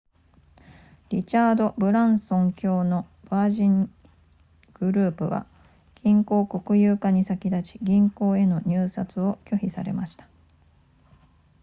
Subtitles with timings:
[1.09, 3.93] リチャードブランソン卿のヴァージン
[4.73, 5.45] グループは
[5.93, 10.27] 銀行国有化に先立ち銀行への入札を拒否されました